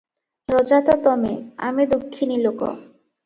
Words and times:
ରଜା 0.51 0.79
ତ 0.87 0.95
ତମେ, 1.03 1.33
ଆମେ 1.69 1.87
ଦୁଃଖିନୀ 1.93 2.39
ଲୋକ 2.47 2.73